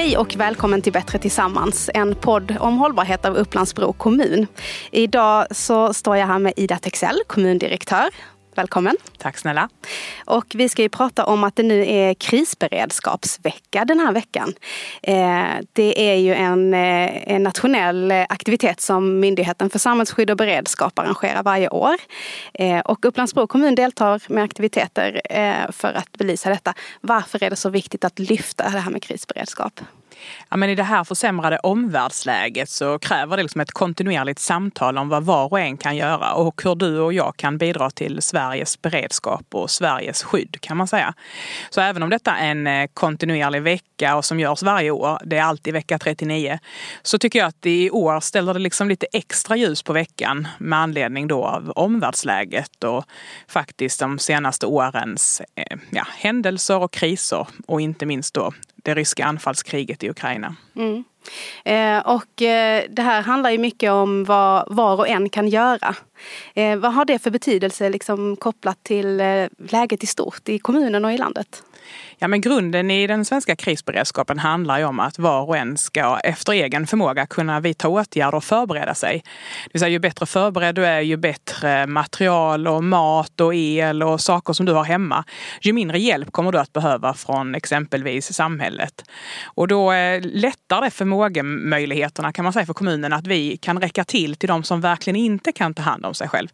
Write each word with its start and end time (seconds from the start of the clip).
Hej 0.00 0.16
och 0.16 0.36
välkommen 0.36 0.82
till 0.82 0.92
Bättre 0.92 1.18
tillsammans, 1.18 1.90
en 1.94 2.14
podd 2.14 2.56
om 2.60 2.78
hållbarhet 2.78 3.24
av 3.24 3.36
Upplandsbro 3.36 3.92
kommun. 3.92 4.46
Idag 4.90 5.46
så 5.50 5.94
står 5.94 6.16
jag 6.16 6.26
här 6.26 6.38
med 6.38 6.52
Ida 6.56 6.78
Texell, 6.78 7.22
kommundirektör. 7.26 8.10
Välkommen. 8.54 8.96
Tack 9.18 9.38
snälla. 9.38 9.68
Och 10.24 10.44
vi 10.54 10.68
ska 10.68 10.82
ju 10.82 10.88
prata 10.88 11.24
om 11.24 11.44
att 11.44 11.56
det 11.56 11.62
nu 11.62 11.86
är 11.88 12.14
krisberedskapsvecka 12.14 13.84
den 13.84 14.00
här 14.00 14.12
veckan. 14.12 14.54
Eh, 15.02 15.44
det 15.72 16.10
är 16.10 16.14
ju 16.14 16.34
en, 16.34 16.74
eh, 16.74 17.32
en 17.32 17.42
nationell 17.42 18.12
aktivitet 18.12 18.80
som 18.80 19.20
Myndigheten 19.20 19.70
för 19.70 19.78
samhällsskydd 19.78 20.30
och 20.30 20.36
beredskap 20.36 20.98
arrangerar 20.98 21.42
varje 21.42 21.68
år. 21.68 21.94
Eh, 22.54 22.80
och 22.80 23.04
Upplandsbro 23.04 23.46
kommun 23.46 23.74
deltar 23.74 24.22
med 24.26 24.44
aktiviteter 24.44 25.20
för 25.72 25.92
att 25.92 26.12
belysa 26.12 26.50
detta. 26.50 26.74
Varför 27.00 27.44
är 27.44 27.50
det 27.50 27.56
så 27.56 27.70
viktigt 27.70 28.04
att 28.04 28.18
lyfta 28.18 28.64
det 28.64 28.78
här 28.78 28.90
med 28.90 29.02
krisberedskap? 29.02 29.80
Ja, 30.48 30.56
men 30.56 30.70
I 30.70 30.74
det 30.74 30.82
här 30.82 31.04
försämrade 31.04 31.58
omvärldsläget 31.58 32.68
så 32.68 32.98
kräver 32.98 33.36
det 33.36 33.42
liksom 33.42 33.60
ett 33.60 33.72
kontinuerligt 33.72 34.38
samtal 34.38 34.98
om 34.98 35.08
vad 35.08 35.24
var 35.24 35.52
och 35.52 35.60
en 35.60 35.76
kan 35.76 35.96
göra 35.96 36.32
och 36.32 36.62
hur 36.64 36.74
du 36.74 36.98
och 36.98 37.12
jag 37.12 37.36
kan 37.36 37.58
bidra 37.58 37.90
till 37.90 38.22
Sveriges 38.22 38.82
beredskap 38.82 39.46
och 39.50 39.70
Sveriges 39.70 40.22
skydd 40.22 40.60
kan 40.60 40.76
man 40.76 40.88
säga. 40.88 41.14
Så 41.70 41.80
även 41.80 42.02
om 42.02 42.10
detta 42.10 42.36
är 42.36 42.50
en 42.50 42.66
eh, 42.66 42.86
kontinuerlig 42.94 43.62
vecka 43.62 44.16
och 44.16 44.24
som 44.24 44.40
görs 44.40 44.62
varje 44.62 44.90
år, 44.90 45.18
det 45.24 45.36
är 45.36 45.42
alltid 45.42 45.72
vecka 45.72 45.98
39, 45.98 46.58
så 47.02 47.18
tycker 47.18 47.38
jag 47.38 47.48
att 47.48 47.66
i 47.66 47.90
år 47.90 48.20
ställer 48.20 48.54
det 48.54 48.60
liksom 48.60 48.88
lite 48.88 49.06
extra 49.12 49.56
ljus 49.56 49.82
på 49.82 49.92
veckan 49.92 50.48
med 50.58 50.78
anledning 50.78 51.28
då 51.28 51.44
av 51.44 51.72
omvärldsläget 51.76 52.84
och 52.84 53.04
faktiskt 53.48 54.00
de 54.00 54.18
senaste 54.18 54.66
årens 54.66 55.42
eh, 55.54 55.78
ja, 55.90 56.06
händelser 56.16 56.78
och 56.78 56.92
kriser 56.92 57.46
och 57.66 57.80
inte 57.80 58.06
minst 58.06 58.34
då 58.34 58.52
det 58.82 58.94
ryska 58.94 59.24
anfallskriget 59.24 60.02
i 60.02 60.10
Ukraina. 60.10 60.56
Mm. 60.76 61.04
Eh, 61.64 61.98
och 62.06 62.42
eh, 62.42 62.84
det 62.90 63.02
här 63.02 63.22
handlar 63.22 63.50
ju 63.50 63.58
mycket 63.58 63.90
om 63.90 64.24
vad 64.24 64.74
var 64.74 64.96
och 64.96 65.08
en 65.08 65.28
kan 65.28 65.48
göra. 65.48 65.94
Eh, 66.54 66.76
vad 66.76 66.94
har 66.94 67.04
det 67.04 67.18
för 67.18 67.30
betydelse 67.30 67.90
liksom, 67.90 68.36
kopplat 68.36 68.84
till 68.84 69.20
eh, 69.20 69.46
läget 69.70 70.02
i 70.02 70.06
stort 70.06 70.48
i 70.48 70.58
kommunen 70.58 71.04
och 71.04 71.12
i 71.12 71.18
landet? 71.18 71.62
Ja, 72.18 72.28
men 72.28 72.40
grunden 72.40 72.90
i 72.90 73.06
den 73.06 73.24
svenska 73.24 73.56
krisberedskapen 73.56 74.38
handlar 74.38 74.78
ju 74.78 74.84
om 74.84 75.00
att 75.00 75.18
var 75.18 75.42
och 75.42 75.56
en 75.56 75.76
ska 75.76 76.18
efter 76.24 76.52
egen 76.52 76.86
förmåga 76.86 77.26
kunna 77.26 77.60
vidta 77.60 77.88
åtgärder 77.88 78.34
och 78.34 78.44
förbereda 78.44 78.94
sig. 78.94 79.22
Det 79.64 79.70
vill 79.72 79.80
säga 79.80 79.88
ju 79.88 79.98
bättre 79.98 80.26
förberedd 80.26 80.74
du 80.74 80.86
är, 80.86 81.00
ju 81.00 81.16
bättre 81.16 81.86
material 81.86 82.68
och 82.68 82.84
mat 82.84 83.40
och 83.40 83.54
el 83.54 84.02
och 84.02 84.20
saker 84.20 84.52
som 84.52 84.66
du 84.66 84.72
har 84.72 84.84
hemma, 84.84 85.24
ju 85.60 85.72
mindre 85.72 85.98
hjälp 85.98 86.32
kommer 86.32 86.52
du 86.52 86.58
att 86.58 86.72
behöva 86.72 87.14
från 87.14 87.54
exempelvis 87.54 88.32
samhället. 88.32 89.04
Och 89.44 89.68
då 89.68 89.92
eh, 89.92 90.20
lättar 90.22 90.80
det 90.80 90.90
förmågemöjligheterna 90.90 92.32
kan 92.32 92.42
man 92.42 92.52
säga 92.52 92.66
för 92.66 92.74
kommunen 92.74 93.12
att 93.12 93.26
vi 93.26 93.56
kan 93.56 93.80
räcka 93.80 94.04
till 94.04 94.36
till 94.36 94.48
de 94.48 94.62
som 94.62 94.80
verkligen 94.80 95.16
inte 95.16 95.52
kan 95.52 95.74
ta 95.74 95.82
hand 95.82 96.06
om 96.06 96.14
sig 96.14 96.28
själv. 96.28 96.48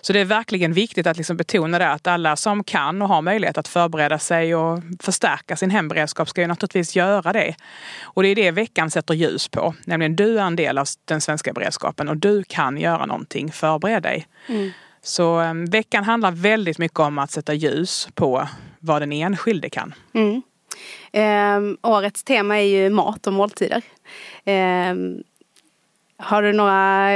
Så 0.00 0.12
det 0.12 0.20
är 0.20 0.24
verkligen 0.24 0.72
viktigt 0.72 1.06
att 1.06 1.16
liksom 1.16 1.36
betona 1.36 1.78
det 1.78 1.88
att 1.88 2.06
alla 2.06 2.36
som 2.36 2.64
kan 2.64 3.02
och 3.02 3.08
har 3.08 3.22
möjlighet 3.22 3.58
att 3.58 3.68
förbereda 3.68 4.18
sig 4.18 4.54
och 4.54 4.65
förstärka 5.00 5.56
sin 5.56 5.70
hemberedskap 5.70 6.28
ska 6.28 6.40
ju 6.40 6.46
naturligtvis 6.46 6.96
göra 6.96 7.32
det. 7.32 7.54
Och 8.02 8.22
det 8.22 8.28
är 8.28 8.34
det 8.34 8.50
veckan 8.50 8.90
sätter 8.90 9.14
ljus 9.14 9.48
på. 9.48 9.74
Nämligen 9.84 10.16
du 10.16 10.38
är 10.38 10.42
en 10.42 10.56
del 10.56 10.78
av 10.78 10.86
den 11.04 11.20
svenska 11.20 11.52
beredskapen 11.52 12.08
och 12.08 12.16
du 12.16 12.44
kan 12.44 12.78
göra 12.78 13.06
någonting. 13.06 13.52
Förbered 13.52 14.02
dig. 14.02 14.26
Mm. 14.48 14.70
Så 15.02 15.40
um, 15.40 15.66
veckan 15.66 16.04
handlar 16.04 16.30
väldigt 16.30 16.78
mycket 16.78 17.00
om 17.00 17.18
att 17.18 17.30
sätta 17.30 17.54
ljus 17.54 18.08
på 18.14 18.48
vad 18.78 19.02
den 19.02 19.12
enskilde 19.12 19.70
kan. 19.70 19.94
Mm. 20.12 20.42
Eh, 21.12 21.90
årets 21.90 22.24
tema 22.24 22.58
är 22.58 22.64
ju 22.64 22.90
mat 22.90 23.26
och 23.26 23.32
måltider. 23.32 23.82
Eh, 24.44 24.94
har 26.18 26.42
du 26.42 26.52
några, 26.52 27.10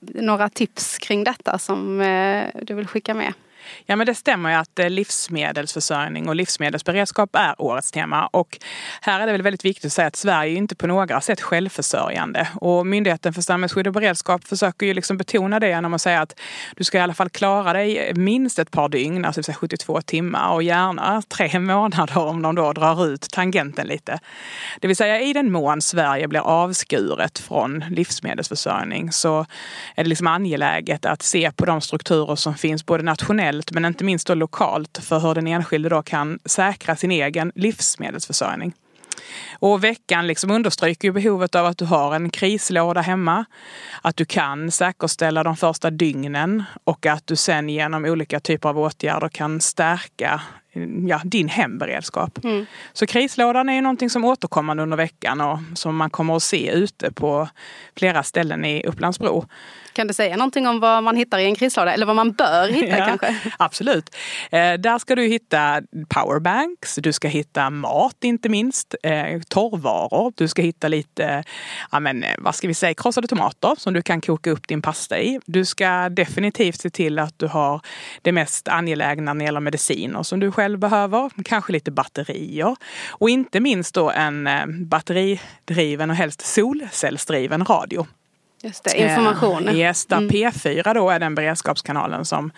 några 0.00 0.48
tips 0.48 0.98
kring 0.98 1.24
detta 1.24 1.58
som 1.58 2.00
eh, 2.00 2.44
du 2.62 2.74
vill 2.74 2.86
skicka 2.86 3.14
med? 3.14 3.32
Ja 3.86 3.96
men 3.96 4.06
det 4.06 4.14
stämmer 4.14 4.50
ju 4.50 4.56
att 4.56 4.78
eh, 4.78 4.90
livsmedelsförsörjning 4.90 6.28
och 6.28 6.36
livsmedelsberedskap 6.36 7.36
är 7.36 7.54
årets 7.58 7.92
tema. 7.92 8.26
Och 8.26 8.58
här 9.00 9.20
är 9.20 9.26
det 9.26 9.32
väl 9.32 9.42
väldigt 9.42 9.64
viktigt 9.64 9.84
att 9.84 9.92
säga 9.92 10.08
att 10.08 10.16
Sverige 10.16 10.52
är 10.52 10.56
inte 10.56 10.74
på 10.74 10.86
några 10.86 11.20
sätt 11.20 11.40
självförsörjande. 11.40 12.48
Och 12.54 12.86
Myndigheten 12.86 13.32
för 13.32 13.42
samhällsskydd 13.42 13.86
och 13.86 13.92
beredskap 13.92 14.44
försöker 14.44 14.86
ju 14.86 14.94
liksom 14.94 15.16
betona 15.16 15.60
det 15.60 15.68
genom 15.68 15.94
att 15.94 16.02
säga 16.02 16.20
att 16.20 16.40
du 16.76 16.84
ska 16.84 16.98
i 16.98 17.00
alla 17.00 17.14
fall 17.14 17.30
klara 17.30 17.72
dig 17.72 18.12
minst 18.14 18.58
ett 18.58 18.70
par 18.70 18.88
dygn, 18.88 19.24
alltså 19.24 19.52
72 19.52 20.00
timmar 20.00 20.52
och 20.52 20.62
gärna 20.62 21.22
tre 21.28 21.58
månader 21.58 22.18
om 22.18 22.42
de 22.42 22.54
då 22.54 22.72
drar 22.72 23.06
ut 23.06 23.30
tangenten 23.30 23.86
lite. 23.86 24.18
Det 24.80 24.86
vill 24.86 24.96
säga 24.96 25.20
i 25.20 25.32
den 25.32 25.52
mån 25.52 25.82
Sverige 25.82 26.28
blir 26.28 26.40
avskuret 26.40 27.38
från 27.38 27.84
livsmedelsförsörjning 27.90 29.12
så 29.12 29.46
är 29.94 30.04
det 30.04 30.08
liksom 30.08 30.26
angeläget 30.26 31.06
att 31.06 31.22
se 31.22 31.50
på 31.56 31.64
de 31.64 31.80
strukturer 31.80 32.36
som 32.36 32.54
finns 32.54 32.86
både 32.86 33.02
nationellt 33.02 33.51
nationellt 33.52 33.72
men 33.72 33.84
inte 33.84 34.04
minst 34.04 34.26
då 34.26 34.34
lokalt 34.34 34.98
för 35.02 35.20
hur 35.20 35.34
den 35.34 35.46
enskilde 35.46 35.88
då 35.88 36.02
kan 36.02 36.38
säkra 36.44 36.96
sin 36.96 37.10
egen 37.10 37.52
livsmedelsförsörjning. 37.54 38.72
Och 39.60 39.84
veckan 39.84 40.26
liksom 40.26 40.50
understryker 40.50 41.08
ju 41.08 41.12
behovet 41.12 41.54
av 41.54 41.66
att 41.66 41.78
du 41.78 41.84
har 41.84 42.14
en 42.14 42.30
krislåda 42.30 43.00
hemma. 43.00 43.44
Att 44.02 44.16
du 44.16 44.24
kan 44.24 44.70
säkerställa 44.70 45.42
de 45.42 45.56
första 45.56 45.90
dygnen 45.90 46.64
och 46.84 47.06
att 47.06 47.26
du 47.26 47.36
sen 47.36 47.68
genom 47.68 48.04
olika 48.04 48.40
typer 48.40 48.68
av 48.68 48.78
åtgärder 48.78 49.28
kan 49.28 49.60
stärka 49.60 50.42
ja, 51.08 51.20
din 51.24 51.48
hemberedskap. 51.48 52.44
Mm. 52.44 52.66
Så 52.92 53.06
krislådan 53.06 53.68
är 53.68 53.74
ju 53.74 53.80
någonting 53.80 54.10
som 54.10 54.24
återkommande 54.24 54.82
under 54.82 54.96
veckan 54.96 55.40
och 55.40 55.58
som 55.74 55.96
man 55.96 56.10
kommer 56.10 56.36
att 56.36 56.42
se 56.42 56.70
ute 56.70 57.12
på 57.12 57.48
flera 57.96 58.22
ställen 58.22 58.64
i 58.64 58.84
Upplandsbro. 58.86 59.46
Kan 59.92 60.06
du 60.06 60.14
säga 60.14 60.36
någonting 60.36 60.66
om 60.66 60.80
vad 60.80 61.02
man 61.02 61.16
hittar 61.16 61.38
i 61.38 61.44
en 61.44 61.54
krislåda? 61.54 61.92
Eller 61.92 62.06
vad 62.06 62.16
man 62.16 62.32
bör 62.32 62.68
hitta 62.68 62.98
ja, 62.98 63.04
kanske? 63.06 63.36
Absolut. 63.56 64.16
Eh, 64.50 64.72
där 64.72 64.98
ska 64.98 65.14
du 65.14 65.22
hitta 65.22 65.82
powerbanks, 66.08 66.94
du 66.94 67.12
ska 67.12 67.28
hitta 67.28 67.70
mat 67.70 68.24
inte 68.24 68.48
minst, 68.48 68.94
eh, 69.02 69.40
torrvaror, 69.48 70.32
du 70.36 70.48
ska 70.48 70.62
hitta 70.62 70.88
lite, 70.88 71.44
ja 71.90 72.00
men 72.00 72.24
eh, 72.24 72.34
vad 72.38 72.54
ska 72.54 72.68
vi 72.68 72.74
säga, 72.74 72.94
krossade 72.94 73.28
tomater 73.28 73.74
som 73.78 73.92
du 73.94 74.02
kan 74.02 74.20
koka 74.20 74.50
upp 74.50 74.68
din 74.68 74.82
pasta 74.82 75.18
i. 75.18 75.40
Du 75.46 75.64
ska 75.64 76.08
definitivt 76.08 76.80
se 76.80 76.90
till 76.90 77.18
att 77.18 77.38
du 77.38 77.46
har 77.46 77.80
det 78.22 78.32
mest 78.32 78.68
angelägna 78.68 79.32
när 79.32 79.38
det 79.38 79.44
gäller 79.44 79.60
mediciner 79.60 80.22
som 80.22 80.40
du 80.40 80.52
själv 80.52 80.78
behöver, 80.78 81.30
kanske 81.44 81.72
lite 81.72 81.90
batterier 81.90 82.76
och 83.08 83.30
inte 83.30 83.60
minst 83.60 83.94
då 83.94 84.10
en 84.10 84.46
eh, 84.46 84.66
batteridriven 84.66 86.10
och 86.10 86.16
helst 86.16 86.40
solcellsdriven 86.46 87.64
radio. 87.64 88.06
Just 88.62 88.84
det, 88.84 88.96
information. 88.96 89.68
Eh, 89.68 89.74
där 90.08 90.16
mm. 90.16 90.30
P4 90.30 90.94
då 90.94 91.10
är 91.10 91.18
den 91.18 91.34
beredskapskanalen 91.34 92.24
som 92.24 92.50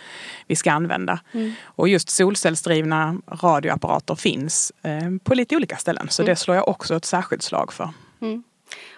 vi 0.46 0.56
ska 0.56 0.72
använda. 0.72 1.20
Mm. 1.32 1.52
Och 1.64 1.88
just 1.88 2.10
solcellsdrivna 2.10 3.16
radioapparater 3.42 4.14
finns 4.14 4.72
eh, 4.82 5.10
på 5.24 5.34
lite 5.34 5.56
olika 5.56 5.76
ställen. 5.76 6.08
Så 6.10 6.22
mm. 6.22 6.32
det 6.32 6.36
slår 6.36 6.56
jag 6.56 6.68
också 6.68 6.96
ett 6.96 7.04
särskilt 7.04 7.42
slag 7.42 7.72
för. 7.72 7.90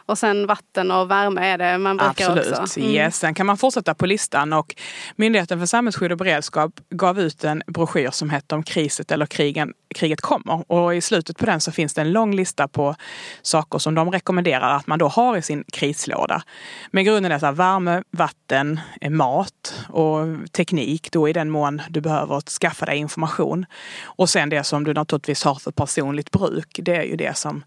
Och 0.07 0.19
sen 0.19 0.47
vatten 0.47 0.91
och 0.91 1.11
värme 1.11 1.47
är 1.47 1.59
det 1.59 1.79
man 1.79 1.97
brukar 1.97 2.31
Absolut. 2.31 2.59
också. 2.59 2.81
Mm. 2.81 2.93
Yes. 2.93 3.19
Sen 3.19 3.35
kan 3.35 3.47
man 3.47 3.57
fortsätta 3.57 3.95
på 3.95 4.07
listan 4.07 4.53
och 4.53 4.75
Myndigheten 5.17 5.59
för 5.59 5.67
samhällsskydd 5.67 6.13
och 6.13 6.19
beredskap 6.19 6.81
gav 6.91 7.21
ut 7.21 7.45
en 7.45 7.63
broschyr 7.67 8.11
som 8.11 8.31
hette 8.31 8.55
Om 8.55 8.63
kriset 8.63 9.13
eller 9.13 9.27
krigen, 9.27 9.73
kriget 9.95 10.21
kommer. 10.21 10.73
Och 10.73 10.95
i 10.95 11.01
slutet 11.01 11.39
på 11.39 11.47
den 11.47 11.61
så 11.61 11.73
finns 11.73 11.95
det 11.95 12.01
en 12.01 12.13
lång 12.13 12.35
lista 12.35 12.69
på 12.69 12.95
saker 13.43 13.79
som 13.79 13.95
de 13.95 14.11
rekommenderar 14.11 14.77
att 14.77 14.87
man 14.87 14.99
då 14.99 15.09
har 15.09 15.37
i 15.37 15.43
sin 15.43 15.65
krislåda. 15.73 16.43
Men 16.91 17.05
grunden 17.05 17.33
är 17.33 17.39
så 17.39 17.47
här, 17.47 17.53
värme, 17.53 18.03
vatten, 18.11 18.81
mat 19.11 19.87
och 19.89 20.27
teknik 20.53 21.13
då 21.13 21.29
i 21.29 21.33
den 21.33 21.51
mån 21.51 21.83
du 21.89 22.01
behöver 22.01 22.41
skaffa 22.41 22.87
dig 22.87 22.99
information. 22.99 23.67
Och 24.05 24.29
sen 24.29 24.49
det 24.49 24.65
som 24.65 24.85
du 24.85 24.95
naturligtvis 24.95 25.45
har 25.45 25.55
för 25.55 25.71
personligt 25.71 26.31
bruk. 26.31 26.81
Det 26.83 26.97
är 26.97 27.05
ju 27.05 27.17
det 27.17 27.37
som 27.37 27.65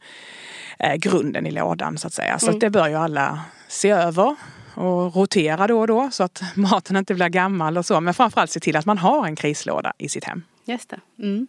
eh, 0.79 0.95
grunden 0.95 1.45
i 1.45 1.51
lådan 1.51 1.97
så 1.97 2.07
att 2.07 2.13
säga. 2.13 2.28
Så 2.37 2.47
mm. 2.47 2.59
det 2.59 2.69
bör 2.69 2.87
ju 2.87 2.95
alla 2.95 3.39
se 3.67 3.89
över 3.89 4.35
och 4.73 5.15
rotera 5.15 5.67
då 5.67 5.79
och 5.79 5.87
då 5.87 6.09
så 6.11 6.23
att 6.23 6.41
maten 6.55 6.95
inte 6.95 7.13
blir 7.13 7.29
gammal 7.29 7.77
och 7.77 7.85
så. 7.85 8.01
Men 8.01 8.13
framförallt 8.13 8.51
se 8.51 8.59
till 8.59 8.75
att 8.75 8.85
man 8.85 8.97
har 8.97 9.25
en 9.25 9.35
krislåda 9.35 9.93
i 9.97 10.09
sitt 10.09 10.23
hem. 10.23 10.43
Just 10.65 10.89
det. 10.89 10.99
Mm. 11.19 11.47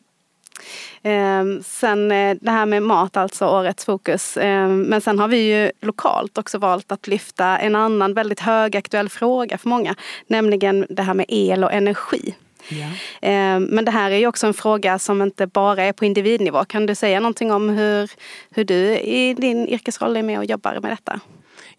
Eh, 1.03 1.63
sen 1.65 2.13
eh, 2.13 2.37
det 2.41 2.51
här 2.51 2.67
med 2.67 2.83
mat, 2.83 3.17
alltså 3.17 3.47
årets 3.47 3.85
fokus. 3.85 4.37
Eh, 4.37 4.69
men 4.69 5.01
sen 5.01 5.19
har 5.19 5.29
vi 5.29 5.37
ju 5.37 5.73
lokalt 5.81 6.39
också 6.39 6.59
valt 6.59 6.93
att 6.93 7.07
lyfta 7.07 7.59
en 7.59 7.77
annan 7.77 8.15
väldigt 8.15 8.41
högaktuell 8.41 9.09
fråga 9.09 9.59
för 9.59 9.69
många. 9.69 9.95
Nämligen 10.27 10.87
det 10.91 11.03
här 11.03 11.15
med 11.15 11.27
el 11.29 11.65
och 11.65 11.73
energi. 11.73 12.35
Yeah. 12.69 13.61
Men 13.61 13.85
det 13.85 13.91
här 13.91 14.11
är 14.11 14.17
ju 14.17 14.27
också 14.27 14.47
en 14.47 14.55
fråga 14.55 14.99
som 14.99 15.23
inte 15.23 15.47
bara 15.47 15.83
är 15.83 15.93
på 15.93 16.05
individnivå. 16.05 16.65
Kan 16.65 16.87
du 16.87 16.95
säga 16.95 17.21
någonting 17.21 17.53
om 17.53 17.69
hur, 17.69 18.11
hur 18.51 18.65
du 18.65 18.99
i 18.99 19.35
din 19.35 19.69
yrkesroll 19.69 20.17
är 20.17 20.23
med 20.23 20.39
och 20.39 20.45
jobbar 20.45 20.81
med 20.81 20.93
detta? 20.93 21.21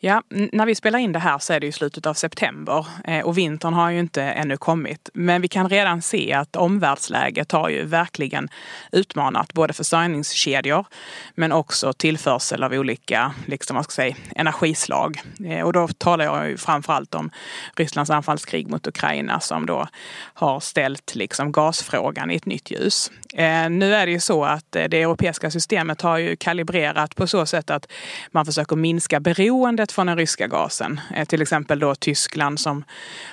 Ja, 0.03 0.23
när 0.29 0.65
vi 0.65 0.75
spelar 0.75 0.99
in 0.99 1.11
det 1.11 1.19
här 1.19 1.39
så 1.39 1.53
är 1.53 1.59
det 1.59 1.67
i 1.67 1.71
slutet 1.71 2.05
av 2.05 2.13
september 2.13 2.85
eh, 3.03 3.25
och 3.25 3.37
vintern 3.37 3.73
har 3.73 3.89
ju 3.89 3.99
inte 3.99 4.23
ännu 4.23 4.57
kommit. 4.57 5.09
Men 5.13 5.41
vi 5.41 5.47
kan 5.47 5.69
redan 5.69 6.01
se 6.01 6.33
att 6.33 6.55
omvärldsläget 6.55 7.51
har 7.51 7.69
ju 7.69 7.85
verkligen 7.85 8.49
utmanat 8.91 9.53
både 9.53 9.73
försörjningskedjor 9.73 10.85
men 11.35 11.51
också 11.51 11.93
tillförsel 11.93 12.63
av 12.63 12.73
olika 12.73 13.33
liksom, 13.45 13.75
vad 13.75 13.85
ska 13.85 13.91
säga, 13.91 14.15
energislag. 14.35 15.21
Eh, 15.45 15.61
och 15.61 15.73
då 15.73 15.87
talar 15.87 16.25
jag 16.25 16.49
ju 16.49 16.57
framförallt 16.57 17.15
om 17.15 17.31
Rysslands 17.75 18.11
anfallskrig 18.11 18.67
mot 18.69 18.87
Ukraina 18.87 19.39
som 19.39 19.65
då 19.65 19.87
har 20.33 20.59
ställt 20.59 21.15
liksom 21.15 21.51
gasfrågan 21.51 22.31
i 22.31 22.35
ett 22.35 22.45
nytt 22.45 22.71
ljus. 22.71 23.11
Eh, 23.33 23.69
nu 23.69 23.95
är 23.95 24.05
det 24.05 24.11
ju 24.11 24.19
så 24.19 24.45
att 24.45 24.71
det 24.71 25.01
europeiska 25.01 25.51
systemet 25.51 26.01
har 26.01 26.17
ju 26.17 26.35
kalibrerat 26.35 27.15
på 27.15 27.27
så 27.27 27.45
sätt 27.45 27.69
att 27.69 27.91
man 28.31 28.45
försöker 28.45 28.75
minska 28.75 29.19
beroendet 29.19 29.90
från 29.91 30.07
den 30.07 30.17
ryska 30.17 30.47
gasen. 30.47 31.01
Eh, 31.15 31.25
till 31.25 31.41
exempel 31.41 31.79
då 31.79 31.95
Tyskland 31.95 32.59
som 32.59 32.83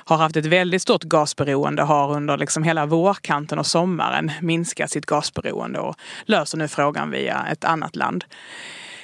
har 0.04 0.16
haft 0.16 0.36
ett 0.36 0.46
väldigt 0.46 0.82
stort 0.82 1.02
gasberoende 1.04 1.82
har 1.82 2.12
under 2.16 2.36
liksom 2.36 2.62
hela 2.62 2.86
vårkanten 2.86 3.58
och 3.58 3.66
sommaren 3.66 4.32
minskat 4.40 4.90
sitt 4.90 5.06
gasberoende 5.06 5.78
och 5.78 5.96
löser 6.24 6.58
nu 6.58 6.68
frågan 6.68 7.10
via 7.10 7.46
ett 7.52 7.64
annat 7.64 7.96
land. 7.96 8.24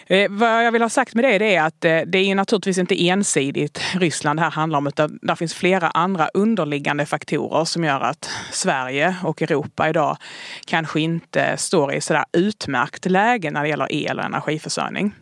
Eh, 0.07 0.31
vad 0.31 0.67
jag 0.67 0.73
vill 0.73 0.83
ha 0.83 0.89
sagt 0.89 1.15
med 1.15 1.25
det, 1.25 1.39
det 1.39 1.55
är 1.55 1.63
att 1.63 1.85
eh, 1.85 2.01
det 2.07 2.19
är 2.19 2.35
naturligtvis 2.35 2.79
inte 2.79 3.09
ensidigt 3.09 3.81
Ryssland 3.95 4.39
det 4.39 4.43
här 4.43 4.51
handlar 4.51 4.79
om 4.79 4.87
utan 4.87 5.19
det 5.23 5.37
finns 5.37 5.55
flera 5.55 5.89
andra 5.89 6.29
underliggande 6.35 7.07
faktorer 7.07 7.65
som 7.65 7.85
gör 7.85 8.01
att 8.01 8.31
Sverige 8.53 9.17
och 9.23 9.43
Europa 9.43 9.89
idag 9.89 10.17
kanske 10.65 11.01
inte 11.01 11.57
står 11.57 11.95
i 11.95 12.01
sådär 12.01 12.25
utmärkt 12.33 13.07
läge 13.07 13.51
när 13.51 13.63
det 13.63 13.69
gäller 13.69 13.93
el 13.93 14.19
och 14.19 14.25
energiförsörjning. 14.25 15.13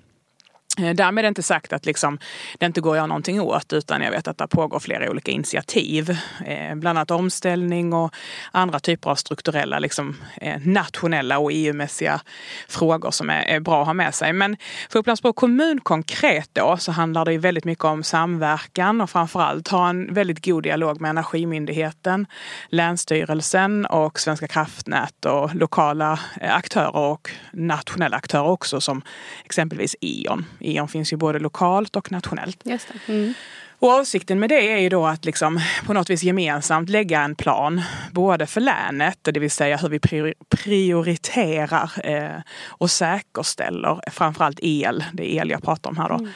Eh, 0.79 0.95
därmed 0.95 1.19
är 1.19 1.23
det 1.23 1.29
inte 1.29 1.43
sagt 1.43 1.73
att 1.73 1.87
liksom, 1.87 2.19
det 2.59 2.67
inte 2.67 2.81
går 2.81 2.91
att 2.91 2.97
göra 2.97 3.07
någonting 3.07 3.41
åt 3.41 3.73
utan 3.73 4.03
jag 4.03 4.11
vet 4.11 4.29
att 4.29 4.39
det 4.39 4.47
pågår 4.47 4.81
flera 4.81 5.11
olika 5.11 5.31
initiativ. 5.31 6.11
Eh, 6.47 6.75
bland 6.75 6.99
annat 6.99 7.11
omställning 7.11 7.93
och 7.93 8.15
andra 8.51 8.81
typer 8.81 9.11
av 9.11 9.15
strukturella, 9.15 9.79
liksom, 9.79 10.17
eh, 10.41 10.61
nationella 10.65 11.39
och 11.39 11.51
EU-mässiga 11.53 12.21
frågor 12.69 13.11
som 13.11 13.31
är, 13.31 13.43
är, 13.43 13.61
bra 13.61 13.81
att 13.81 13.87
ha 13.87 13.95
med 13.95 14.15
sig. 14.15 14.33
Men 14.33 14.57
för 14.91 14.99
Upplandsbro 14.99 15.33
kommun 15.33 15.81
konkret 15.81 16.51
då 16.53 16.77
så 16.77 16.93
handlar 16.93 17.25
det 17.25 17.39
väldigt 17.39 17.65
mycket 17.65 17.85
om 17.85 18.03
samverkan 18.03 19.01
och 19.01 19.11
framförallt 19.11 19.69
ha 19.69 19.89
en 19.89 20.15
väldigt 20.15 20.45
god 20.45 20.63
dialog 20.63 21.01
med 21.01 21.09
Energimyndigheten, 21.09 22.27
Länsstyrelsen 22.69 23.87
och 23.87 24.21
Svenska 24.21 24.49
kraftnät 24.49 25.25
och 25.25 25.55
lokala 25.55 26.21
eh, 26.41 26.57
aktörer 26.57 26.97
och 26.97 27.31
nationella 27.53 28.17
aktörer 28.17 28.49
också 28.49 28.81
som 28.81 29.03
exempelvis 29.45 29.97
E.ON 30.01 30.45
E.ON 30.65 30.89
finns 30.89 31.13
ju 31.13 31.17
både 31.17 31.39
lokalt 31.39 31.97
och 31.97 32.13
nationellt. 32.13 32.61
Just. 32.65 32.89
Mm. 33.09 33.35
Och 33.79 33.91
avsikten 33.91 34.41
med 34.41 34.49
det 34.49 34.73
är 34.73 34.79
ju 34.79 34.89
då 34.89 35.07
att 35.07 35.25
liksom 35.25 35.61
på 35.87 35.93
något 35.93 36.11
vis 36.11 36.23
gemensamt 36.23 36.89
lägga 36.89 37.21
en 37.21 37.35
plan, 37.35 37.83
både 38.13 38.47
för 38.47 38.61
länet, 38.61 39.19
det 39.23 39.41
vill 39.41 39.51
säga 39.51 39.77
hur 39.77 39.89
vi 39.89 40.01
prioriterar 40.49 41.91
eh, 42.05 42.41
och 42.67 42.91
säkerställer 42.91 44.01
framförallt 44.11 44.59
el, 44.63 45.05
det 45.13 45.35
är 45.35 45.43
el 45.43 45.51
jag 45.51 45.63
pratar 45.63 45.91
om 45.91 45.97
här 45.97 46.09
då. 46.09 46.15
Mm 46.15 46.31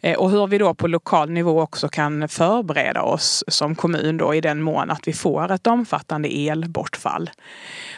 Eh, 0.00 0.18
och 0.18 0.30
hur 0.30 0.46
vi 0.46 0.58
då 0.58 0.74
på 0.74 0.88
lokal 0.88 1.30
nivå 1.30 1.60
också 1.62 1.88
kan 1.88 2.28
förbereda 2.28 3.02
oss 3.02 3.44
som 3.48 3.74
kommun 3.74 4.16
då 4.16 4.34
i 4.34 4.40
den 4.40 4.62
mån 4.62 4.90
att 4.90 5.08
vi 5.08 5.12
får 5.12 5.52
ett 5.52 5.66
omfattande 5.66 6.28
elbortfall. 6.28 7.30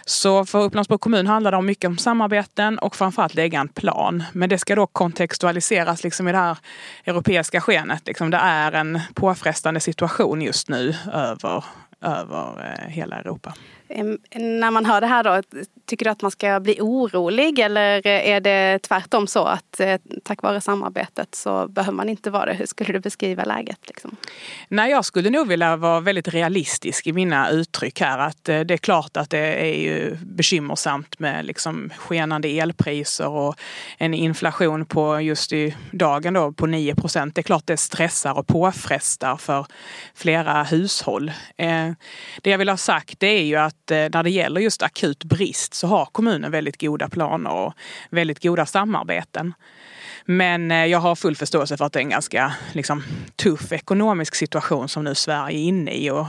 Så 0.04 0.44
för 0.44 0.62
Upplandsbro 0.62 0.98
kommun 0.98 1.26
handlar 1.26 1.50
det 1.50 1.56
om 1.56 1.66
mycket 1.66 1.88
om 1.88 1.98
samarbeten 1.98 2.78
och 2.78 2.96
framförallt 2.96 3.34
lägga 3.34 3.60
en 3.60 3.68
plan. 3.68 4.24
Men 4.32 4.48
det 4.48 4.58
ska 4.58 4.74
då 4.74 4.86
kontextualiseras 4.86 6.04
liksom 6.04 6.28
i 6.28 6.32
det 6.32 6.38
här 6.38 6.58
europeiska 7.04 7.60
skenet. 7.60 8.02
Liksom 8.06 8.30
det 8.30 8.36
är 8.36 8.72
en 8.72 9.00
påfrestande 9.14 9.80
situation 9.80 10.42
just 10.42 10.68
nu 10.68 10.94
över, 11.12 11.64
över 12.00 12.74
eh, 12.84 12.88
hela 12.88 13.16
Europa. 13.16 13.54
När 14.34 14.70
man 14.70 14.86
hör 14.86 15.00
det 15.00 15.06
här 15.06 15.24
då, 15.24 15.42
tycker 15.86 16.04
du 16.04 16.10
att 16.10 16.22
man 16.22 16.30
ska 16.30 16.60
bli 16.60 16.78
orolig 16.80 17.58
eller 17.58 18.06
är 18.06 18.40
det 18.40 18.78
tvärtom 18.78 19.26
så 19.26 19.44
att 19.44 19.80
eh, 19.80 20.00
tack 20.24 20.42
vare 20.42 20.60
samarbetet 20.60 21.34
så 21.34 21.68
behöver 21.68 21.96
man 21.96 22.08
inte 22.08 22.30
vara 22.30 22.46
det? 22.46 22.54
Hur 22.54 22.66
skulle 22.66 22.92
du 22.92 23.00
beskriva 23.00 23.44
läget? 23.44 23.78
Liksom? 23.86 24.16
Nej, 24.68 24.90
jag 24.90 25.04
skulle 25.04 25.30
nog 25.30 25.48
vilja 25.48 25.76
vara 25.76 26.00
väldigt 26.00 26.28
realistisk 26.28 27.06
i 27.06 27.12
mina 27.12 27.50
uttryck 27.50 28.00
här. 28.00 28.18
Att 28.18 28.48
eh, 28.48 28.60
det 28.60 28.74
är 28.74 28.78
klart 28.78 29.16
att 29.16 29.30
det 29.30 29.38
är 29.38 29.80
ju 29.80 30.16
bekymmersamt 30.22 31.18
med 31.18 31.44
liksom 31.44 31.90
skenande 31.96 32.48
elpriser 32.48 33.28
och 33.28 33.54
en 33.98 34.14
inflation 34.14 34.86
på 34.86 35.20
just 35.20 35.52
i 35.52 35.76
dagen 35.92 36.34
då 36.34 36.52
på 36.52 36.66
9 36.66 36.94
procent. 36.94 37.34
Det 37.34 37.40
är 37.40 37.42
klart 37.42 37.66
det 37.66 37.76
stressar 37.76 38.38
och 38.38 38.46
påfrestar 38.46 39.36
för 39.36 39.66
flera 40.14 40.62
hushåll. 40.62 41.32
Eh, 41.56 41.87
det 42.42 42.50
jag 42.50 42.58
vill 42.58 42.68
ha 42.68 42.76
sagt 42.76 43.20
det 43.20 43.26
är 43.26 43.44
ju 43.44 43.56
att 43.56 43.90
eh, 43.90 43.96
när 43.96 44.22
det 44.22 44.30
gäller 44.30 44.60
just 44.60 44.82
akut 44.82 45.24
brist 45.24 45.74
så 45.74 45.86
har 45.86 46.06
kommunen 46.06 46.50
väldigt 46.50 46.80
goda 46.80 47.08
planer 47.08 47.50
och 47.50 47.74
väldigt 48.10 48.42
goda 48.42 48.66
samarbeten. 48.66 49.54
Men 50.24 50.70
eh, 50.70 50.86
jag 50.86 50.98
har 50.98 51.16
full 51.16 51.36
förståelse 51.36 51.76
för 51.76 51.84
att 51.84 51.92
det 51.92 51.98
är 51.98 52.02
en 52.02 52.08
ganska 52.08 52.52
liksom, 52.72 53.02
tuff 53.36 53.72
ekonomisk 53.72 54.34
situation 54.34 54.88
som 54.88 55.04
nu 55.04 55.14
Sverige 55.14 55.58
är 55.58 55.62
inne 55.62 55.90
i. 55.90 56.10
Och 56.10 56.26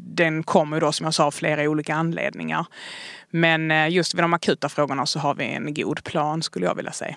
den 0.00 0.42
kommer 0.42 0.80
då 0.80 0.92
som 0.92 1.04
jag 1.04 1.14
sa 1.14 1.24
av 1.24 1.30
flera 1.30 1.62
olika 1.62 1.94
anledningar. 1.94 2.66
Men 3.30 3.70
eh, 3.70 3.88
just 3.88 4.14
vid 4.14 4.24
de 4.24 4.34
akuta 4.34 4.68
frågorna 4.68 5.06
så 5.06 5.18
har 5.18 5.34
vi 5.34 5.44
en 5.44 5.74
god 5.74 6.04
plan 6.04 6.42
skulle 6.42 6.66
jag 6.66 6.74
vilja 6.74 6.92
säga. 6.92 7.16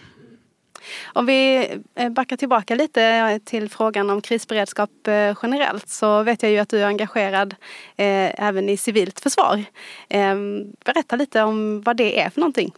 Om 1.14 1.26
vi 1.26 1.70
eh, 1.96 2.10
backar 2.10 2.38
tillbaka 2.38 2.76
lite 2.76 3.04
eh, 3.04 3.38
till 3.38 3.70
frågan 3.70 4.10
om 4.10 4.22
krisberedskap 4.22 5.08
eh, 5.08 5.38
generellt 5.42 5.90
så 5.90 6.24
vet 6.24 6.44
jag 6.44 6.52
ju 6.52 6.58
att 6.58 6.70
du 6.70 6.80
är 6.80 6.86
engagerad 6.86 7.56
även 7.98 8.70
i 8.70 8.78
civilt 8.78 9.20
försvar. 9.20 9.64
Ehm, 10.10 10.72
berätta 10.86 11.16
lite 11.16 11.42
om 11.42 11.82
vad 11.82 11.98
det 11.98 12.20
är 12.20 12.30
för 12.30 12.40
någonting. 12.40 12.74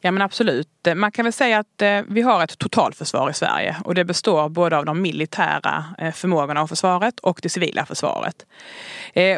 Ja 0.00 0.10
men 0.10 0.22
absolut. 0.22 0.68
Man 0.96 1.12
kan 1.12 1.24
väl 1.24 1.32
säga 1.32 1.58
att 1.58 1.82
vi 2.06 2.22
har 2.22 2.44
ett 2.44 2.58
totalförsvar 2.58 3.30
i 3.30 3.34
Sverige 3.34 3.76
och 3.84 3.94
det 3.94 4.04
består 4.04 4.48
både 4.48 4.78
av 4.78 4.84
de 4.84 5.02
militära 5.02 5.84
förmågorna 6.14 6.60
av 6.62 6.66
försvaret 6.66 7.20
och 7.20 7.40
det 7.42 7.48
civila 7.48 7.86
försvaret. 7.86 8.46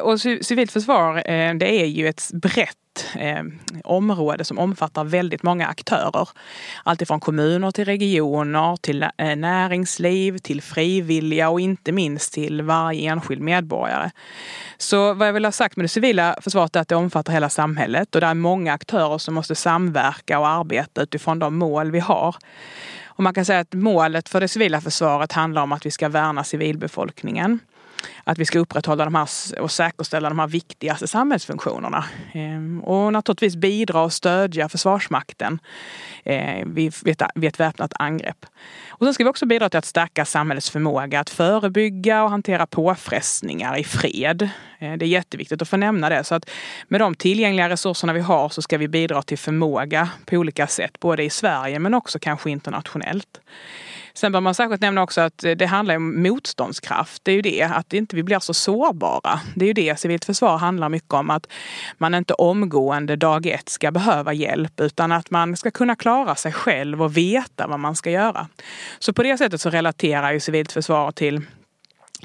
Och 0.02 0.20
civilt 0.20 0.72
försvar 0.72 1.14
det 1.54 1.82
är 1.82 1.86
ju 1.86 2.08
ett 2.08 2.30
brett 2.32 2.76
eh, 3.16 3.42
område 3.84 4.44
som 4.44 4.58
omfattar 4.58 5.04
väldigt 5.04 5.42
många 5.42 5.66
aktörer. 5.66 6.28
Alltifrån 6.82 7.20
kommuner 7.20 7.70
till 7.70 7.84
regioner, 7.84 8.76
till 8.76 9.02
eh, 9.02 9.36
näringsliv, 9.36 10.38
till 10.38 10.62
frivilliga 10.62 11.48
och 11.48 11.60
inte 11.60 11.92
minst 11.92 12.32
till 12.32 12.62
varje 12.62 13.10
enskild 13.12 13.42
medborgare. 13.42 14.10
Så 14.78 15.14
vad 15.14 15.28
jag 15.28 15.32
vill 15.32 15.44
ha 15.44 15.52
sagt 15.52 15.76
med 15.76 15.84
det 15.84 15.88
civila 15.88 16.36
försvaret 16.40 16.76
är 16.76 16.80
att 16.80 16.88
det 16.88 16.96
omfattar 16.96 17.32
hela 17.32 17.48
samhället 17.48 18.14
och 18.14 18.20
det 18.20 18.26
är 18.26 18.34
många 18.34 18.72
aktörer 18.72 19.18
som 19.18 19.34
måste 19.34 19.54
samverka 19.54 20.38
och 20.38 20.48
arbeta 20.48 21.02
utifrån 21.02 21.38
de 21.38 21.56
mål 21.56 21.90
vi 21.90 22.00
har. 22.00 22.36
Och 23.16 23.22
man 23.22 23.34
kan 23.34 23.44
säga 23.44 23.60
att 23.60 23.72
målet 23.72 24.28
för 24.28 24.40
det 24.40 24.48
civila 24.48 24.80
försvaret 24.80 25.32
handlar 25.32 25.62
om 25.62 25.72
att 25.72 25.86
vi 25.86 25.90
ska 25.90 26.08
värna 26.08 26.44
civilbefolkningen 26.44 27.60
att 28.24 28.38
vi 28.38 28.44
ska 28.44 28.58
upprätthålla 28.58 29.04
de 29.04 29.14
här 29.14 29.28
och 29.60 29.70
säkerställa 29.70 30.28
de 30.28 30.38
här 30.38 30.46
viktigaste 30.46 31.08
samhällsfunktionerna. 31.08 32.04
Ehm, 32.32 32.80
och 32.84 33.12
naturligtvis 33.12 33.56
bidra 33.56 34.02
och 34.02 34.12
stödja 34.12 34.68
Försvarsmakten 34.68 35.58
ehm, 36.24 36.74
vid 36.74 36.94
ett 37.42 37.60
väpnat 37.60 37.92
angrepp. 37.98 38.46
Och 38.88 39.06
sen 39.06 39.14
ska 39.14 39.24
vi 39.24 39.30
också 39.30 39.46
bidra 39.46 39.68
till 39.68 39.78
att 39.78 39.84
stärka 39.84 40.24
samhällets 40.24 40.70
förmåga 40.70 41.20
att 41.20 41.30
förebygga 41.30 42.24
och 42.24 42.30
hantera 42.30 42.66
påfrestningar 42.66 43.78
i 43.78 43.84
fred. 43.84 44.48
Eh, 44.84 44.96
det 44.98 45.04
är 45.04 45.08
jätteviktigt 45.08 45.62
att 45.62 45.68
få 45.68 45.76
nämna 45.76 46.08
det. 46.08 46.24
Så 46.24 46.34
att 46.34 46.50
med 46.88 47.00
de 47.00 47.14
tillgängliga 47.14 47.68
resurserna 47.68 48.12
vi 48.12 48.20
har 48.20 48.48
så 48.48 48.62
ska 48.62 48.78
vi 48.78 48.88
bidra 48.88 49.22
till 49.22 49.38
förmåga 49.38 50.08
på 50.26 50.36
olika 50.36 50.66
sätt, 50.66 51.00
både 51.00 51.22
i 51.22 51.30
Sverige 51.30 51.78
men 51.78 51.94
också 51.94 52.18
kanske 52.18 52.50
internationellt. 52.50 53.40
Sen 54.16 54.32
bör 54.32 54.40
man 54.40 54.54
särskilt 54.54 54.80
nämna 54.80 55.02
också 55.02 55.20
att 55.20 55.44
eh, 55.44 55.52
det 55.52 55.66
handlar 55.66 55.96
om 55.96 56.22
motståndskraft. 56.22 57.24
Det 57.24 57.32
är 57.32 57.36
ju 57.36 57.42
det, 57.42 57.62
att 57.62 57.92
inte 57.92 58.16
vi 58.16 58.22
blir 58.22 58.38
så 58.38 58.54
sårbara. 58.54 59.40
Det 59.54 59.64
är 59.64 59.66
ju 59.66 59.72
det 59.72 60.00
civilt 60.00 60.24
försvar 60.24 60.58
handlar 60.58 60.88
mycket 60.88 61.14
om. 61.14 61.30
Att 61.30 61.46
man 61.98 62.14
inte 62.14 62.34
omgående 62.34 63.16
dag 63.16 63.46
ett 63.46 63.68
ska 63.68 63.90
behöva 63.90 64.32
hjälp 64.32 64.80
utan 64.80 65.12
att 65.12 65.30
man 65.30 65.56
ska 65.56 65.70
kunna 65.70 65.96
klara 65.96 66.34
sig 66.34 66.52
själv 66.52 67.02
och 67.02 67.16
veta 67.16 67.66
vad 67.66 67.80
man 67.80 67.96
ska 67.96 68.10
göra. 68.10 68.48
Så 68.98 69.12
på 69.12 69.22
det 69.22 69.38
sättet 69.38 69.60
så 69.60 69.70
relaterar 69.70 70.32
ju 70.32 70.40
civilt 70.40 70.72
försvar 70.72 71.12
till 71.12 71.42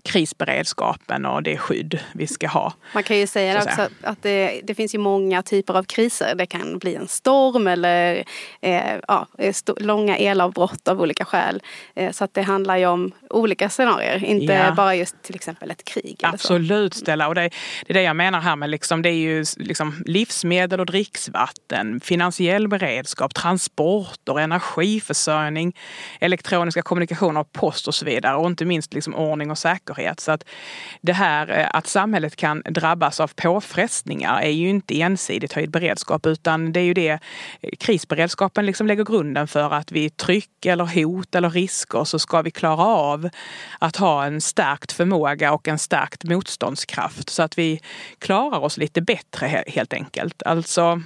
krisberedskapen 0.03 1.25
och 1.25 1.43
det 1.43 1.57
skydd 1.57 1.99
vi 2.13 2.27
ska 2.27 2.47
ha. 2.47 2.73
Man 2.93 3.03
kan 3.03 3.17
ju 3.17 3.27
säga 3.27 3.57
också 3.57 3.75
säga. 3.75 3.89
att 4.01 4.23
det, 4.23 4.61
det, 4.63 4.75
finns 4.75 4.95
ju 4.95 4.99
många 4.99 5.43
typer 5.43 5.73
av 5.73 5.83
kriser. 5.83 6.35
Det 6.35 6.45
kan 6.45 6.77
bli 6.77 6.95
en 6.95 7.07
storm 7.07 7.67
eller 7.67 8.23
eh, 8.61 8.95
ja, 9.07 9.27
långa 9.77 10.17
elavbrott 10.17 10.87
av 10.87 11.01
olika 11.01 11.25
skäl. 11.25 11.61
Eh, 11.95 12.11
så 12.11 12.23
att 12.23 12.33
det 12.33 12.41
handlar 12.41 12.77
ju 12.77 12.85
om 12.85 13.11
olika 13.29 13.69
scenarier, 13.69 14.23
inte 14.23 14.53
ja. 14.53 14.71
bara 14.71 14.95
just 14.95 15.23
till 15.23 15.35
exempel 15.35 15.71
ett 15.71 15.83
krig. 15.83 16.19
Absolut 16.23 16.93
Stella, 16.93 17.27
och 17.27 17.35
det, 17.35 17.41
det 17.41 17.91
är 17.91 17.93
det 17.93 18.01
jag 18.01 18.15
menar 18.15 18.41
här 18.41 18.55
med 18.55 18.69
liksom, 18.69 19.01
det 19.01 19.09
är 19.09 19.13
ju 19.13 19.45
liksom 19.57 20.03
livsmedel 20.05 20.79
och 20.79 20.85
dricksvatten, 20.85 21.99
finansiell 21.99 22.67
beredskap, 22.67 23.33
transporter, 23.33 24.39
energiförsörjning, 24.39 25.75
elektroniska 26.19 26.81
kommunikationer, 26.81 27.43
post 27.43 27.87
och 27.87 27.95
så 27.95 28.05
vidare 28.05 28.35
och 28.35 28.47
inte 28.47 28.65
minst 28.65 28.93
liksom 28.93 29.15
ordning 29.15 29.51
och 29.51 29.57
säkerhet. 29.57 29.88
Så 30.19 30.31
att 30.31 30.43
det 31.01 31.13
här 31.13 31.59
eh, 31.59 31.67
att 31.73 31.87
samhället 31.87 32.35
kan 32.35 32.61
drabbas 32.65 33.19
av 33.19 33.31
påfrestningar 33.35 34.41
är 34.41 34.49
ju 34.49 34.69
inte 34.69 35.01
ensidigt 35.01 35.53
höjd 35.53 35.71
beredskap 35.71 36.25
utan 36.25 36.71
det 36.71 36.79
är 36.79 36.83
ju 36.83 36.93
det 36.93 37.19
eh, 37.61 37.69
krisberedskapen 37.79 38.65
liksom 38.65 38.87
lägger 38.87 39.03
grunden 39.03 39.47
för 39.47 39.73
att 39.73 39.91
vid 39.91 40.17
tryck 40.17 40.65
eller 40.65 41.03
hot 41.03 41.35
eller 41.35 41.49
risker 41.49 42.03
så 42.03 42.19
ska 42.19 42.41
vi 42.41 42.51
klara 42.51 42.83
av 42.83 43.29
att 43.79 43.95
ha 43.95 44.25
en 44.25 44.41
stärkt 44.41 44.91
förmåga 44.91 45.53
och 45.53 45.67
en 45.67 45.79
stärkt 45.79 46.23
motståndskraft 46.23 47.29
så 47.29 47.43
att 47.43 47.57
vi 47.57 47.81
klarar 48.19 48.59
oss 48.59 48.77
lite 48.77 49.01
bättre 49.01 49.63
helt 49.67 49.93
enkelt. 49.93 50.43
Alltså 50.43 51.01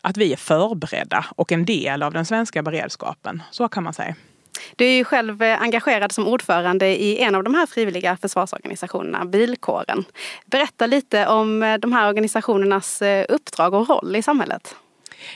att 0.00 0.16
vi 0.16 0.32
är 0.32 0.36
förberedda 0.36 1.24
och 1.36 1.52
en 1.52 1.64
del 1.64 2.02
av 2.02 2.12
den 2.12 2.26
svenska 2.26 2.62
beredskapen. 2.62 3.42
Så 3.50 3.68
kan 3.68 3.82
man 3.82 3.92
säga. 3.92 4.14
Du 4.76 4.84
är 4.84 4.96
ju 4.96 5.04
själv 5.04 5.42
eh, 5.42 5.62
engagerad 5.62 6.12
som 6.12 6.28
ordförande 6.28 6.86
i 6.86 7.18
en 7.18 7.34
av 7.34 7.44
de 7.44 7.54
här 7.54 7.66
frivilliga 7.66 8.16
försvarsorganisationerna, 8.16 9.24
Bilkåren. 9.24 10.04
Berätta 10.46 10.86
lite 10.86 11.26
om 11.26 11.62
eh, 11.62 11.78
de 11.78 11.92
här 11.92 12.08
organisationernas 12.08 13.02
eh, 13.02 13.26
uppdrag 13.28 13.74
och 13.74 13.88
roll 13.88 14.16
i 14.16 14.22
samhället. 14.22 14.76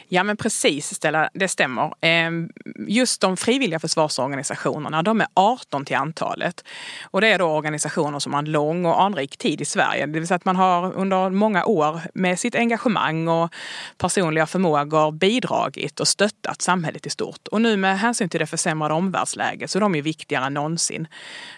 Ja 0.09 0.23
men 0.23 0.37
precis 0.37 0.95
Stella, 0.95 1.30
det 1.35 1.49
stämmer. 1.49 1.95
Ehm, 2.00 2.49
just 2.88 3.21
de 3.21 3.37
frivilliga 3.37 3.78
försvarsorganisationerna, 3.78 5.02
de 5.02 5.21
är 5.21 5.26
18 5.35 5.85
till 5.85 5.97
antalet. 5.97 6.64
Och 7.11 7.21
det 7.21 7.28
är 7.28 7.38
då 7.38 7.45
organisationer 7.45 8.18
som 8.18 8.33
har 8.33 8.38
en 8.38 8.52
lång 8.52 8.87
och 8.87 9.02
anrik 9.02 9.37
tid 9.37 9.61
i 9.61 9.64
Sverige. 9.64 10.07
Det 10.07 10.12
vill 10.12 10.28
säga 10.28 10.37
att 10.37 10.45
man 10.45 10.57
har 10.57 10.92
under 10.92 11.30
många 11.30 11.64
år 11.64 12.00
med 12.14 12.38
sitt 12.38 12.54
engagemang 12.54 13.28
och 13.28 13.52
personliga 13.99 14.47
förmågor 14.47 15.12
bidragit 15.12 16.00
och 16.00 16.09
stöttat 16.09 16.62
samhället 16.62 17.07
i 17.07 17.11
stort. 17.11 17.49
Och 17.49 17.61
nu 17.61 17.76
med 17.76 17.99
hänsyn 17.99 18.28
till 18.28 18.40
det 18.40 18.47
försämrade 18.47 18.95
omvärldsläget 18.95 19.71
så 19.71 19.78
är 19.78 19.80
de 19.80 19.95
ju 19.95 20.00
viktigare 20.00 20.47
än 20.47 20.54
någonsin. 20.54 21.09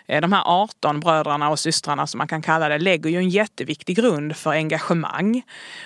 Ehm, 0.06 0.20
de 0.20 0.32
här 0.32 0.42
18 0.46 1.00
bröderna 1.00 1.50
och 1.50 1.58
systrarna 1.58 2.06
som 2.06 2.18
man 2.18 2.28
kan 2.28 2.42
kalla 2.42 2.68
det 2.68 2.78
lägger 2.78 3.10
ju 3.10 3.16
en 3.16 3.28
jätteviktig 3.28 3.96
grund 3.96 4.36
för 4.36 4.50
engagemang, 4.50 5.42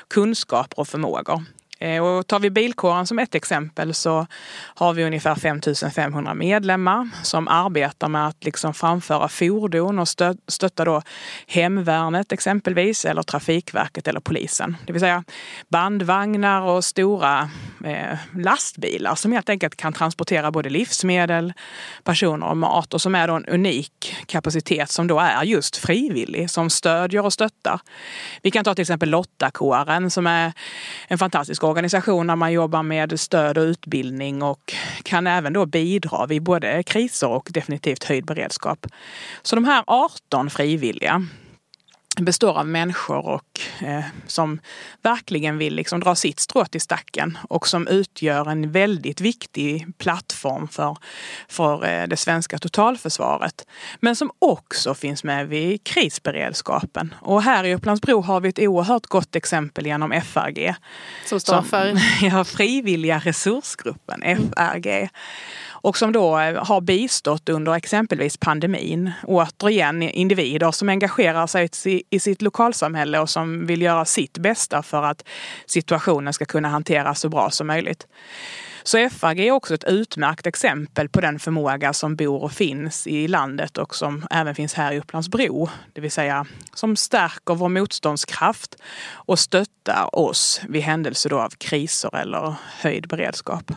kunskaper 0.09 0.81
och 0.81 0.89
förmågor. 0.89 1.43
Eh, 1.85 2.05
och 2.05 2.26
tar 2.26 2.41
vi 2.41 2.50
bilkåren 2.50 3.07
som 3.07 3.19
ett 3.19 3.35
exempel 3.35 3.95
så 3.95 4.26
har 4.75 4.93
vi 4.93 5.05
ungefär 5.05 5.35
5500 5.35 6.35
medlemmar 6.35 7.09
som 7.23 7.49
arbetar 7.49 8.09
med 8.09 8.26
att 8.26 8.45
liksom 8.45 8.75
framföra 8.75 9.29
fordon 9.29 9.99
och 9.99 10.09
stötta 10.49 10.85
då 10.85 11.03
hemvärnet 11.47 12.33
exempelvis 12.33 13.05
eller 13.05 13.23
Trafikverket 13.23 14.09
eller 14.09 14.21
polisen. 14.21 14.76
Det 14.87 14.93
vill 14.93 15.00
säga 15.00 15.25
bandvagnar 15.69 16.61
och 16.61 16.85
stora 16.85 17.50
eh, 17.85 18.19
lastbilar 18.37 19.14
som 19.14 19.33
helt 19.33 19.49
enkelt 19.49 19.76
kan 19.76 19.93
transportera 19.93 20.50
både 20.50 20.71
livsmedel, 20.71 21.53
personer 22.05 22.47
och 22.47 22.57
mat 22.57 22.95
och 22.95 23.00
som 23.00 23.14
är 23.14 23.29
då 23.29 23.35
en 23.35 23.47
unik 23.47 24.17
kapacitet 24.26 24.91
som 24.91 25.07
då 25.07 25.19
är 25.19 25.43
just 25.45 25.76
frivillig 25.76 26.50
som 26.50 26.71
stödjer 26.71 27.25
och 27.25 27.33
stöttar. 27.33 27.81
Vi 28.43 28.50
kan 28.50 28.64
ta 28.64 28.75
till 28.75 28.83
exempel 28.83 29.11
Lottakåren 29.11 30.11
som 30.11 30.26
är 30.26 30.53
en 31.09 31.19
fantastisk 31.19 31.64
organisation 31.64 32.26
där 32.26 32.37
man 32.37 32.53
jobbar 32.53 32.83
med 32.83 33.21
stöd 33.21 33.59
och 33.59 33.62
utbildning 33.62 34.43
och 34.43 34.75
kan 35.03 35.26
även 35.26 35.53
då 35.53 35.67
bidra 35.67 36.26
vid 36.26 36.43
både 36.43 36.83
kriser 36.83 37.29
och 37.29 37.49
definitivt 37.50 38.05
höjd 38.05 38.25
beredskap. 38.25 38.87
Så 39.43 39.57
de 39.57 39.64
här 39.64 39.85
18 39.87 40.50
frivilliga 40.50 41.26
består 42.21 42.59
av 42.59 42.66
människor 42.66 43.26
och, 43.26 43.61
eh, 43.80 44.04
som 44.26 44.61
verkligen 45.02 45.59
vill 45.59 45.75
liksom 45.75 46.00
dra 46.00 46.14
sitt 46.14 46.40
strå 46.40 46.64
till 46.64 46.80
stacken 46.80 47.38
och 47.49 47.68
som 47.68 47.88
utgör 47.88 48.50
en 48.50 48.73
väldigt 48.73 49.21
viktig 49.21 49.87
plattform 49.99 50.68
för, 50.68 50.97
för 51.49 51.87
eh, 51.87 52.06
det 52.06 52.16
svenska 52.16 52.59
totalförsvaret. 52.59 53.66
Men 54.00 54.16
som 54.16 54.30
också 54.38 54.94
finns 54.94 55.25
med 55.25 55.49
vid 55.49 55.85
krisberedskapen. 55.85 57.14
Och 57.21 57.42
här 57.42 57.64
i 57.64 57.75
Upplandsbro 57.75 58.21
har 58.21 58.40
vi 58.40 58.49
ett 58.49 58.59
oerhört 58.59 59.06
gott 59.06 59.37
exempel 59.37 59.87
genom 59.87 60.21
FRG. 60.25 60.75
Som 61.26 61.40
står 61.40 61.62
för? 61.62 62.00
ja, 62.23 62.44
Frivilliga 62.44 63.18
resursgruppen, 63.18 64.23
FRG 64.23 65.09
och 65.85 65.97
som 65.97 66.12
då 66.12 66.38
eh, 66.38 66.64
har 66.64 66.81
bistått 66.81 67.49
under 67.49 67.75
exempelvis 67.75 68.37
pandemin. 68.37 69.12
Återigen 69.23 70.03
individer 70.03 70.73
som 70.73 70.88
engagerar 70.88 71.47
sig 71.47 71.69
i 72.11 72.21
sitt 72.21 72.43
lokalsamhälle 72.43 73.19
och 73.19 73.31
som 73.31 73.67
vill 73.67 73.83
göra 73.83 74.05
sitt 74.05 74.38
bästa 74.38 74.83
för 74.83 75.03
att 75.03 75.25
situationen 75.67 76.33
ska 76.33 76.45
kunna 76.45 76.69
hanteras 76.69 77.21
så 77.21 77.29
bra 77.29 77.50
som 77.50 77.67
möjligt. 77.67 78.07
Så 78.83 79.09
FRG 79.09 79.49
är 79.49 79.50
också 79.50 79.75
ett 79.75 79.85
utmärkt 79.85 80.47
exempel 80.47 81.09
på 81.09 81.21
den 81.21 81.38
förmåga 81.38 81.93
som 81.93 82.17
bor 82.17 82.43
och 82.43 82.53
finns 82.53 83.07
i 83.07 83.29
landet 83.29 83.79
och 83.79 83.95
som 83.95 84.26
även 84.31 84.55
finns 84.55 84.75
här 84.75 84.93
i 84.93 84.99
Upplandsbro. 84.99 85.69
Det 85.93 86.00
vill 86.00 86.11
säga 86.11 86.47
som 86.75 86.97
stärker 86.97 87.55
vår 87.55 87.69
motståndskraft 87.69 88.76
och 89.07 89.38
stöttar 89.38 90.17
oss 90.17 90.61
vid 90.69 90.83
händelse 90.83 91.35
av 91.35 91.50
kriser 91.59 92.17
eller 92.17 92.55
höjd 92.81 93.09
beredskap. 93.09 93.73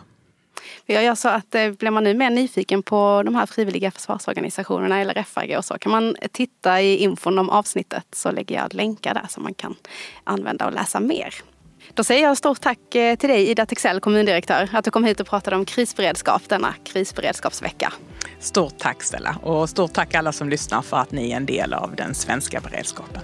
Jag 0.89 1.03
gör 1.03 1.15
så 1.15 1.29
att 1.29 1.55
eh, 1.55 1.71
blir 1.71 1.91
man 1.91 2.03
nu 2.03 2.13
mer 2.13 2.29
nyfiken 2.29 2.83
på 2.83 3.21
de 3.25 3.35
här 3.35 3.45
frivilliga 3.45 3.91
försvarsorganisationerna 3.91 5.01
eller 5.01 5.23
FRG 5.23 5.57
och 5.57 5.65
så 5.65 5.77
kan 5.77 5.91
man 5.91 6.15
titta 6.31 6.81
i 6.81 6.97
infon 6.97 7.39
om 7.39 7.49
avsnittet 7.49 8.05
så 8.11 8.31
lägger 8.31 8.55
jag 8.55 8.73
länkar 8.73 9.13
där 9.13 9.25
som 9.29 9.43
man 9.43 9.53
kan 9.53 9.75
använda 10.23 10.65
och 10.65 10.73
läsa 10.73 10.99
mer. 10.99 11.33
Då 11.93 12.03
säger 12.03 12.23
jag 12.23 12.37
stort 12.37 12.61
tack 12.61 12.95
eh, 12.95 13.15
till 13.15 13.29
dig 13.29 13.49
Ida 13.49 13.65
Texell, 13.65 13.99
kommundirektör, 13.99 14.69
att 14.73 14.85
du 14.85 14.91
kom 14.91 15.03
hit 15.03 15.19
och 15.19 15.27
pratade 15.27 15.55
om 15.55 15.65
krisberedskap 15.65 16.41
denna 16.49 16.73
krisberedskapsvecka. 16.83 17.93
Stort 18.39 18.77
tack 18.77 19.03
Stella 19.03 19.35
och 19.43 19.69
stort 19.69 19.93
tack 19.93 20.15
alla 20.15 20.31
som 20.31 20.49
lyssnar 20.49 20.81
för 20.81 20.97
att 20.97 21.11
ni 21.11 21.31
är 21.31 21.37
en 21.37 21.45
del 21.45 21.73
av 21.73 21.95
den 21.95 22.15
svenska 22.15 22.59
beredskapen. 22.59 23.21